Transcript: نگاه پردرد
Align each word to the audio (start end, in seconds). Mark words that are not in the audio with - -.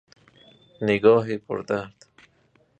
نگاه 0.87 1.37
پردرد 1.37 2.05